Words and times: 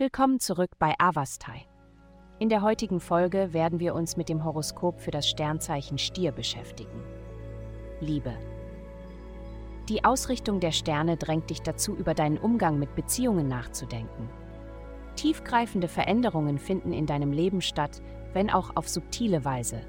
Willkommen 0.00 0.40
zurück 0.40 0.70
bei 0.78 0.94
Avastai. 0.98 1.66
In 2.38 2.48
der 2.48 2.62
heutigen 2.62 3.00
Folge 3.00 3.52
werden 3.52 3.80
wir 3.80 3.94
uns 3.94 4.16
mit 4.16 4.30
dem 4.30 4.44
Horoskop 4.44 4.98
für 4.98 5.10
das 5.10 5.28
Sternzeichen 5.28 5.98
Stier 5.98 6.32
beschäftigen. 6.32 7.04
Liebe. 8.00 8.32
Die 9.90 10.02
Ausrichtung 10.02 10.58
der 10.58 10.72
Sterne 10.72 11.18
drängt 11.18 11.50
dich 11.50 11.60
dazu, 11.60 11.94
über 11.94 12.14
deinen 12.14 12.38
Umgang 12.38 12.78
mit 12.78 12.94
Beziehungen 12.94 13.46
nachzudenken. 13.46 14.30
Tiefgreifende 15.16 15.86
Veränderungen 15.86 16.58
finden 16.58 16.94
in 16.94 17.04
deinem 17.04 17.32
Leben 17.32 17.60
statt, 17.60 18.00
wenn 18.32 18.48
auch 18.48 18.76
auf 18.76 18.88
subtile 18.88 19.44
Weise. 19.44 19.82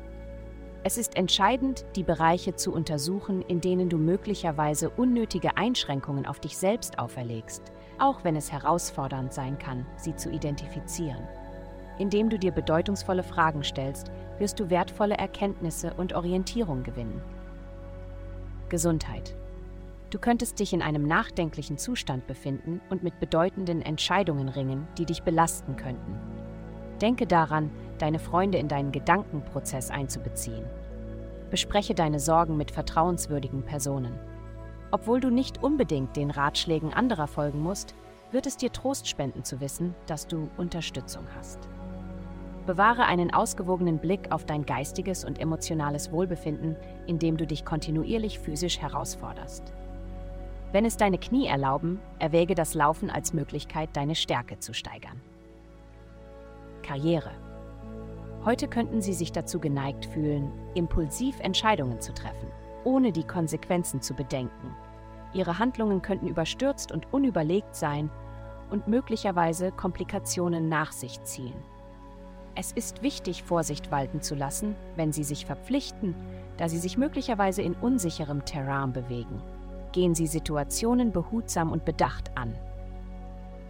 Es 0.83 0.97
ist 0.97 1.15
entscheidend, 1.15 1.85
die 1.95 2.03
Bereiche 2.03 2.55
zu 2.55 2.73
untersuchen, 2.73 3.43
in 3.43 3.61
denen 3.61 3.87
du 3.87 3.97
möglicherweise 3.97 4.89
unnötige 4.89 5.55
Einschränkungen 5.55 6.25
auf 6.25 6.41
dich 6.41 6.57
selbst 6.57 6.99
auferlegst, 6.99 7.71
auch 8.01 8.23
wenn 8.23 8.35
es 8.35 8.51
herausfordernd 8.51 9.31
sein 9.31 9.57
kann, 9.59 9.85
sie 9.95 10.15
zu 10.15 10.29
identifizieren. 10.31 11.27
Indem 11.99 12.29
du 12.29 12.39
dir 12.39 12.51
bedeutungsvolle 12.51 13.23
Fragen 13.23 13.63
stellst, 13.63 14.11
wirst 14.39 14.59
du 14.59 14.69
wertvolle 14.69 15.17
Erkenntnisse 15.17 15.93
und 15.93 16.13
Orientierung 16.13 16.83
gewinnen. 16.83 17.21
Gesundheit. 18.69 19.35
Du 20.09 20.17
könntest 20.17 20.59
dich 20.59 20.73
in 20.73 20.81
einem 20.81 21.07
nachdenklichen 21.07 21.77
Zustand 21.77 22.25
befinden 22.25 22.81
und 22.89 23.03
mit 23.03 23.19
bedeutenden 23.19 23.81
Entscheidungen 23.81 24.49
ringen, 24.49 24.87
die 24.97 25.05
dich 25.05 25.23
belasten 25.23 25.75
könnten. 25.75 26.17
Denke 27.01 27.27
daran, 27.27 27.69
deine 27.99 28.19
Freunde 28.19 28.57
in 28.57 28.67
deinen 28.67 28.91
Gedankenprozess 28.91 29.91
einzubeziehen. 29.91 30.65
Bespreche 31.49 31.93
deine 31.93 32.19
Sorgen 32.19 32.57
mit 32.57 32.71
vertrauenswürdigen 32.71 33.63
Personen. 33.63 34.30
Obwohl 34.91 35.21
du 35.21 35.29
nicht 35.29 35.63
unbedingt 35.63 36.15
den 36.17 36.31
Ratschlägen 36.31 36.93
anderer 36.93 37.27
folgen 37.27 37.61
musst, 37.61 37.95
wird 38.31 38.45
es 38.45 38.57
dir 38.57 38.71
Trost 38.71 39.07
spenden 39.07 39.43
zu 39.43 39.61
wissen, 39.61 39.95
dass 40.05 40.27
du 40.27 40.49
Unterstützung 40.57 41.25
hast. 41.37 41.59
Bewahre 42.65 43.05
einen 43.05 43.33
ausgewogenen 43.33 43.97
Blick 43.97 44.31
auf 44.31 44.45
dein 44.45 44.65
geistiges 44.65 45.25
und 45.25 45.39
emotionales 45.39 46.11
Wohlbefinden, 46.11 46.75
indem 47.07 47.37
du 47.37 47.47
dich 47.47 47.65
kontinuierlich 47.65 48.39
physisch 48.39 48.79
herausforderst. 48.79 49.73
Wenn 50.71 50.85
es 50.85 50.95
deine 50.95 51.17
Knie 51.17 51.47
erlauben, 51.47 51.99
erwäge 52.19 52.55
das 52.55 52.73
Laufen 52.75 53.09
als 53.09 53.33
Möglichkeit, 53.33 53.89
deine 53.93 54.15
Stärke 54.15 54.59
zu 54.59 54.73
steigern. 54.73 55.19
Karriere. 56.83 57.31
Heute 58.45 58.67
könnten 58.67 59.01
Sie 59.01 59.13
sich 59.13 59.31
dazu 59.31 59.59
geneigt 59.59 60.05
fühlen, 60.05 60.51
impulsiv 60.73 61.39
Entscheidungen 61.39 61.99
zu 61.99 62.13
treffen, 62.13 62.47
ohne 62.83 63.11
die 63.11 63.23
Konsequenzen 63.23 64.01
zu 64.01 64.13
bedenken. 64.13 64.75
Ihre 65.33 65.59
Handlungen 65.59 66.01
könnten 66.01 66.27
überstürzt 66.27 66.91
und 66.91 67.11
unüberlegt 67.13 67.75
sein 67.75 68.09
und 68.69 68.87
möglicherweise 68.87 69.71
Komplikationen 69.71 70.69
nach 70.69 70.91
sich 70.91 71.21
ziehen. 71.23 71.55
Es 72.55 72.71
ist 72.73 73.01
wichtig, 73.01 73.43
Vorsicht 73.43 73.91
walten 73.91 74.21
zu 74.21 74.35
lassen, 74.35 74.75
wenn 74.95 75.13
Sie 75.13 75.23
sich 75.23 75.45
verpflichten, 75.45 76.15
da 76.57 76.67
Sie 76.67 76.79
sich 76.79 76.97
möglicherweise 76.97 77.61
in 77.61 77.75
unsicherem 77.75 78.43
Terrain 78.43 78.91
bewegen. 78.91 79.41
Gehen 79.93 80.15
Sie 80.15 80.27
Situationen 80.27 81.11
behutsam 81.11 81.71
und 81.71 81.85
bedacht 81.85 82.37
an. 82.37 82.55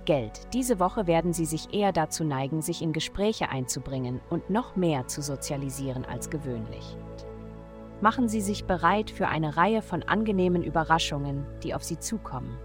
Geld. 0.05 0.47
Diese 0.53 0.79
Woche 0.79 1.05
werden 1.05 1.31
Sie 1.31 1.45
sich 1.45 1.73
eher 1.73 1.91
dazu 1.91 2.23
neigen, 2.23 2.61
sich 2.63 2.81
in 2.81 2.91
Gespräche 2.91 3.49
einzubringen 3.49 4.19
und 4.31 4.49
noch 4.49 4.75
mehr 4.75 5.07
zu 5.07 5.21
sozialisieren 5.21 6.05
als 6.05 6.31
gewöhnlich. 6.31 6.97
Machen 8.01 8.27
Sie 8.27 8.41
sich 8.41 8.65
bereit 8.65 9.11
für 9.11 9.27
eine 9.27 9.57
Reihe 9.57 9.83
von 9.83 10.01
angenehmen 10.01 10.63
Überraschungen, 10.63 11.45
die 11.63 11.75
auf 11.75 11.83
Sie 11.83 11.99
zukommen. 11.99 12.57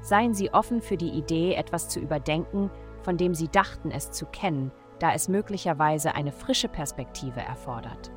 Seien 0.00 0.34
Sie 0.34 0.52
offen 0.52 0.82
für 0.82 0.96
die 0.96 1.10
Idee, 1.10 1.54
etwas 1.54 1.88
zu 1.88 2.00
überdenken, 2.00 2.70
von 3.02 3.16
dem 3.16 3.34
Sie 3.34 3.46
dachten, 3.46 3.92
es 3.92 4.10
zu 4.10 4.26
kennen, 4.26 4.72
da 4.98 5.12
es 5.12 5.28
möglicherweise 5.28 6.16
eine 6.16 6.32
frische 6.32 6.68
Perspektive 6.68 7.40
erfordert. 7.40 8.10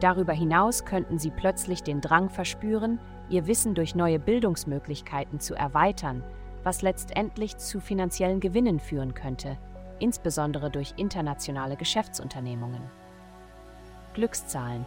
Darüber 0.00 0.32
hinaus 0.32 0.86
könnten 0.86 1.18
Sie 1.18 1.30
plötzlich 1.30 1.82
den 1.82 2.00
Drang 2.00 2.30
verspüren, 2.30 2.98
Ihr 3.28 3.46
Wissen 3.46 3.74
durch 3.74 3.94
neue 3.94 4.18
Bildungsmöglichkeiten 4.18 5.38
zu 5.38 5.54
erweitern, 5.54 6.24
was 6.62 6.80
letztendlich 6.80 7.58
zu 7.58 7.78
finanziellen 7.78 8.40
Gewinnen 8.40 8.80
führen 8.80 9.12
könnte, 9.12 9.58
insbesondere 9.98 10.70
durch 10.70 10.94
internationale 10.96 11.76
Geschäftsunternehmungen. 11.76 12.82
Glückszahlen 14.14 14.86